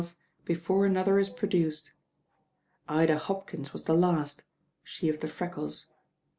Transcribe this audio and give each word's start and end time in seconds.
uth 0.01 0.15
before 0.45 0.83
another 0.83 1.19
is 1.19 1.29
produced. 1.29 1.91
Ida 2.89 3.19
Hopkins 3.19 3.67
w;. 3.67 3.85
the 3.85 3.93
last, 3.93 4.41
she 4.83 5.09
of 5.09 5.19
the 5.19 5.27
freckles. 5.27 5.89